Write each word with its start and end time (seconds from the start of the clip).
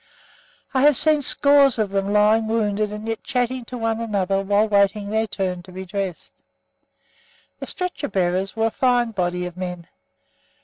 I 0.73 0.81
have 0.81 0.97
seen 0.97 1.21
scores 1.21 1.77
of 1.77 1.91
them 1.91 2.11
lying 2.11 2.47
wounded 2.47 2.91
and 2.91 3.07
yet 3.07 3.21
chatting 3.23 3.65
one 3.69 3.99
to 3.99 4.03
another 4.05 4.41
while 4.41 4.67
waiting 4.67 5.11
their 5.11 5.27
turn 5.27 5.61
to 5.61 5.71
be 5.71 5.85
dressed. 5.85 6.41
The 7.59 7.67
stretcher 7.67 8.07
bearers 8.07 8.55
were 8.55 8.65
a 8.65 8.71
fine 8.71 9.11
body 9.11 9.45
of 9.45 9.55
men. 9.57 9.85